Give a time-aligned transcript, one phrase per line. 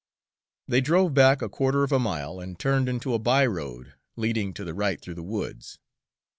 [0.67, 4.51] They drove back a quarter of a mile and turned into a by road leading
[4.55, 5.77] to the right through the woods.